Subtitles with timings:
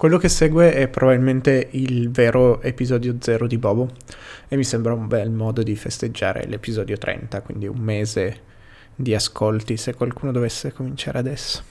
[0.00, 3.90] Quello che segue è probabilmente il vero episodio 0 di Bobo
[4.48, 8.40] e mi sembra un bel modo di festeggiare l'episodio 30, quindi un mese
[8.94, 11.62] di ascolti se qualcuno dovesse cominciare adesso.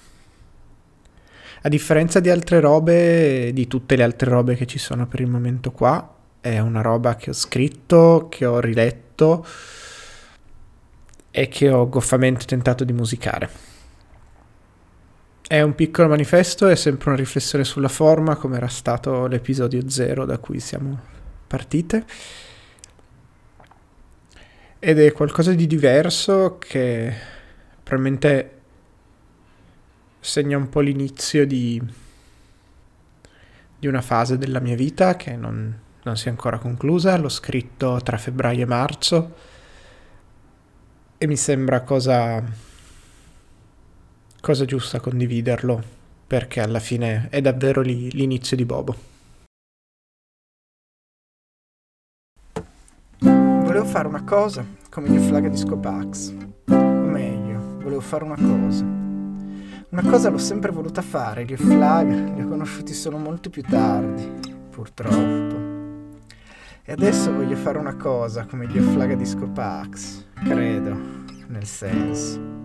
[1.63, 5.27] A differenza di altre robe, di tutte le altre robe che ci sono per il
[5.27, 9.43] momento qua, è una roba che ho scritto, che ho riletto
[11.31, 13.78] e che ho goffamente tentato di musicare.
[15.49, 20.23] È un piccolo manifesto, è sempre una riflessione sulla forma, come era stato l'episodio zero
[20.23, 20.99] da cui siamo
[21.47, 22.05] partite.
[24.77, 27.11] Ed è qualcosa di diverso che
[27.81, 28.59] probabilmente
[30.19, 31.81] segna un po' l'inizio di,
[33.79, 37.17] di una fase della mia vita che non, non si è ancora conclusa.
[37.17, 39.35] L'ho scritto tra febbraio e marzo
[41.17, 42.67] e mi sembra cosa
[44.41, 45.81] cosa giusta condividerlo,
[46.25, 48.95] perché alla fine è davvero lì l'inizio di Bobo.
[53.19, 56.33] Volevo fare una cosa come gli Flaga di Scopax.
[56.69, 58.83] O meglio, volevo fare una cosa.
[58.83, 64.55] Una cosa l'ho sempre voluta fare, gli Flaga li ho conosciuti solo molto più tardi,
[64.69, 65.67] purtroppo.
[66.83, 70.95] E adesso voglio fare una cosa come gli Flaga di Scopax, credo,
[71.47, 72.58] nel senso.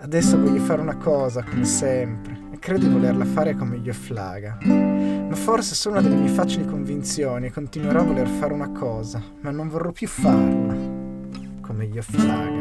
[0.00, 4.56] Adesso voglio fare una cosa, come sempre, e credo di volerla fare come gli Flaga.
[4.62, 9.20] Ma forse sono una delle mie facili convinzioni e continuerò a voler fare una cosa,
[9.40, 10.72] ma non vorrò più farla
[11.60, 12.60] come gli Flaga.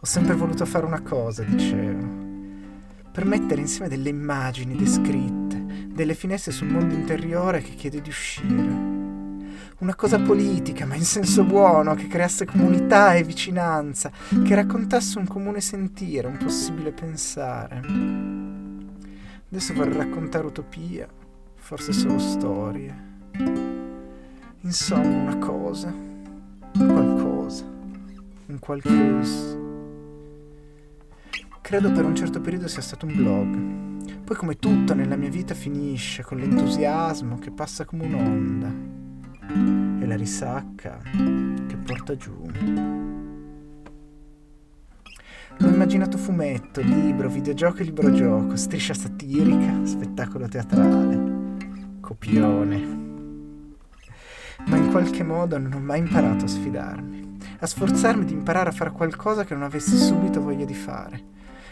[0.00, 2.06] Ho sempre voluto fare una cosa, dicevo,
[3.12, 8.87] per mettere insieme delle immagini descritte, delle finestre sul mondo interiore che chiede di uscire
[9.78, 14.10] una cosa politica, ma in senso buono, che creasse comunità e vicinanza,
[14.42, 17.80] che raccontasse un comune sentire, un possibile pensare.
[19.50, 21.06] Adesso vorrei raccontare utopia,
[21.54, 23.06] forse solo storie.
[24.62, 25.94] Insomma, una cosa,
[26.72, 27.64] qualcosa,
[28.46, 29.66] un qualcosa.
[31.60, 34.22] Credo per un certo periodo sia stato un blog.
[34.24, 38.97] Poi come tutto nella mia vita finisce con l'entusiasmo che passa come un'onda
[39.48, 40.98] e la risacca
[41.66, 42.36] che porta giù.
[45.60, 51.56] L'ho immaginato fumetto, libro, videogioco e libro gioco, striscia satirica, spettacolo teatrale,
[52.00, 52.96] copione.
[54.66, 58.72] Ma in qualche modo non ho mai imparato a sfidarmi, a sforzarmi di imparare a
[58.72, 61.20] fare qualcosa che non avessi subito voglia di fare.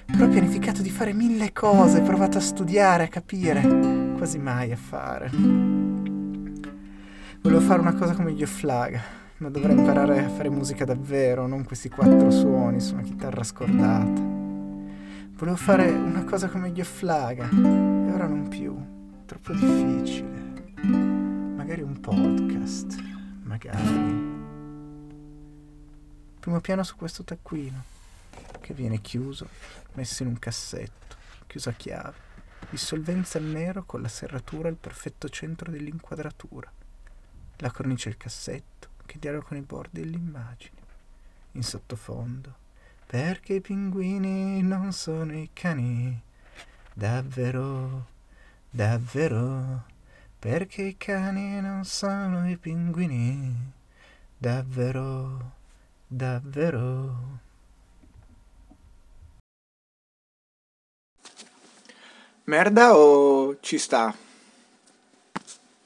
[0.06, 4.76] Però ho pianificato di fare mille cose, provato a studiare, a capire, quasi mai a
[4.76, 5.75] fare.
[7.46, 9.00] Volevo fare una cosa come gli Flag,
[9.36, 14.20] ma dovrei imparare a fare musica davvero, non questi quattro suoni su una chitarra scordata.
[15.30, 18.76] Volevo fare una cosa come gli Flag, e ora non più.
[19.26, 20.54] Troppo difficile.
[21.54, 22.96] Magari un podcast,
[23.44, 24.34] magari.
[26.40, 27.84] Primo piano su questo taccuino,
[28.60, 29.46] che viene chiuso,
[29.92, 31.14] messo in un cassetto,
[31.46, 32.24] chiuso a chiave.
[32.70, 36.72] Dissolvenza nero con la serratura al perfetto centro dell'inquadratura
[37.58, 40.74] la cornice il cassetto che dialoga con i bordi dell'immagine.
[41.52, 42.54] In sottofondo,
[43.06, 46.20] perché i pinguini non sono i cani?
[46.92, 48.06] Davvero,
[48.68, 49.84] davvero,
[50.38, 53.72] perché i cani non sono i pinguini?
[54.36, 55.52] Davvero,
[56.06, 57.44] davvero.
[62.44, 64.25] Merda o ci sta?